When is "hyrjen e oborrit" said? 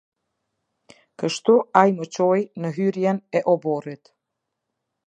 2.79-4.13